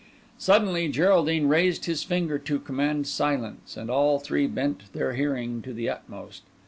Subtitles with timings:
[0.39, 5.73] Suddenly Geraldine raised his finger to command silence, and all three bent their hearing to
[5.73, 6.41] the utmost.